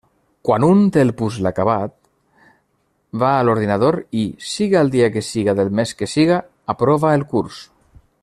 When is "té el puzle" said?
0.93-1.49